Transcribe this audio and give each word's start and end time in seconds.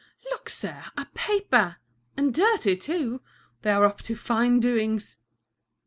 "Look, 0.31 0.49
sir, 0.49 0.85
a 0.97 1.05
paper, 1.13 1.75
and 2.17 2.33
dirty, 2.33 2.75
too! 2.75 3.21
They 3.61 3.69
are 3.69 3.85
up 3.85 3.99
to 4.01 4.15
fine 4.15 4.59
doings!" 4.59 5.19